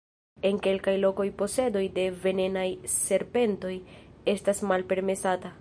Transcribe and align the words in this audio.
En 0.51 0.57
kelkaj 0.67 0.93
lokoj 1.01 1.25
posedo 1.41 1.83
de 1.99 2.07
venenaj 2.25 2.65
serpentoj 2.97 3.77
estas 4.37 4.69
malpermesata. 4.73 5.49